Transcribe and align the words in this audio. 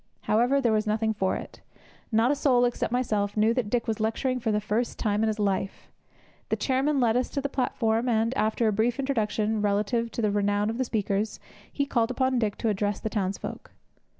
However, 0.21 0.59
there 0.59 0.71
was 0.73 0.87
nothing 0.87 1.13
for 1.13 1.35
it. 1.35 1.61
Not 2.11 2.31
a 2.31 2.35
soul, 2.35 2.65
except 2.65 2.91
myself, 2.91 3.37
knew 3.37 3.53
that 3.53 3.69
Dick 3.69 3.87
was 3.87 3.99
lecturing 3.99 4.39
for 4.39 4.51
the 4.51 4.59
first 4.59 4.97
time 4.97 5.21
in 5.21 5.27
his 5.27 5.37
life; 5.37 5.91
the 6.49 6.55
chairman 6.55 6.99
led 6.99 7.15
us 7.15 7.29
to 7.29 7.39
the 7.39 7.47
platform; 7.47 8.09
and, 8.09 8.35
after 8.35 8.67
a 8.67 8.73
brief 8.73 8.97
introduction 8.97 9.61
relative 9.61 10.09
to 10.13 10.23
the 10.23 10.31
renown 10.31 10.71
of 10.71 10.79
the 10.79 10.85
speakers, 10.85 11.39
he 11.71 11.85
called 11.85 12.09
upon 12.09 12.39
Dick 12.39 12.55
to 12.57 12.69
address 12.69 12.99
the 12.99 13.11
townsfolk. 13.11 13.73